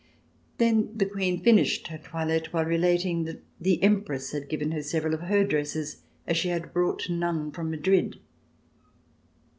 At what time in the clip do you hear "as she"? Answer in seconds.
6.25-6.47